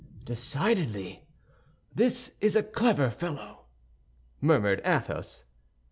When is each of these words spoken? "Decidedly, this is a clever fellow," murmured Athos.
"Decidedly, 0.25 1.27
this 1.93 2.31
is 2.41 2.55
a 2.55 2.63
clever 2.63 3.11
fellow," 3.11 3.65
murmured 4.41 4.81
Athos. 4.83 5.43